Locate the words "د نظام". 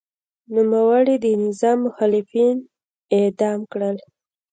1.23-1.77